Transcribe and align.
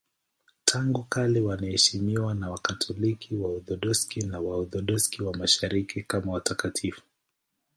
Tangu 0.65 1.03
kale 1.03 1.39
wanaheshimiwa 1.41 2.33
na 2.33 2.49
Wakatoliki, 2.49 3.35
Waorthodoksi 3.35 4.21
na 4.25 4.39
Waorthodoksi 4.39 5.23
wa 5.23 5.33
Mashariki 5.37 6.03
kama 6.03 6.31
watakatifu. 6.31 7.01